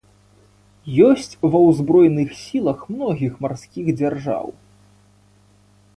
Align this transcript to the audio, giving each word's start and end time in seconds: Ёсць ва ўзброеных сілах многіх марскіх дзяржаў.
Ёсць 1.07 1.33
ва 1.55 1.61
ўзброеных 1.67 2.29
сілах 2.45 2.79
многіх 2.95 3.37
марскіх 3.47 3.93
дзяржаў. 4.01 4.45